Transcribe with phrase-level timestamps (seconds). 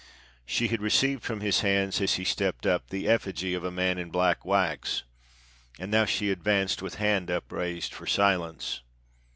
[0.47, 3.99] She had received from his hands as he stepped up the effigy of a man
[3.99, 5.03] in black wax,
[5.77, 8.81] and now she advanced with hand upraised for silence.